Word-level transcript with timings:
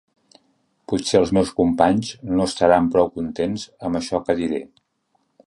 Potser 0.93 1.19
els 1.19 1.33
meus 1.37 1.51
companys 1.59 2.09
no 2.31 2.47
estaran 2.47 2.89
prou 2.97 3.13
contents 3.19 3.67
amb 3.91 4.01
això 4.01 4.23
que 4.31 4.39
diré. 4.43 4.63